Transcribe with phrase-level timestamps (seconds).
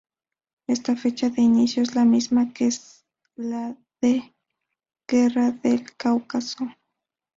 [0.65, 2.65] Esta fecha de inicio es la misma que
[3.35, 3.77] de la
[5.07, 6.65] guerra del Cáucaso.